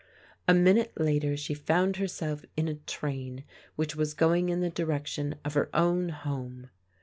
[0.47, 3.43] A minute later she found herself in a train
[3.75, 6.71] which was going in the direc tion of her own home.